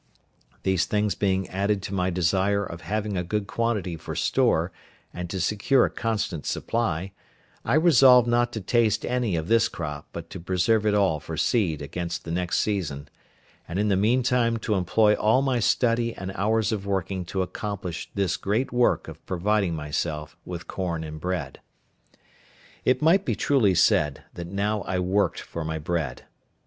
[0.63, 4.71] These things being added to my desire of having a good quantity for store,
[5.13, 7.11] and to secure a constant supply,
[7.63, 11.37] I resolved not to taste any of this crop but to preserve it all for
[11.37, 13.09] seed against the next season;
[13.67, 18.09] and in the meantime to employ all my study and hours of working to accomplish
[18.15, 21.59] this great work of providing myself with corn and bread.
[22.85, 26.23] It might be truly said, that now I worked for my bread.